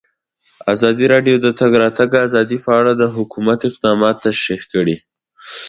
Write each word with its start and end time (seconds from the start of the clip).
ازادي 0.73 1.05
راډیو 1.13 1.35
د 1.39 1.41
د 1.45 1.47
تګ 1.59 1.71
راتګ 1.83 2.09
ازادي 2.27 2.57
په 2.65 2.71
اړه 2.79 2.91
د 2.95 3.03
حکومت 3.15 3.59
اقدامات 3.69 4.15
تشریح 4.27 4.61
کړي. 4.73 4.97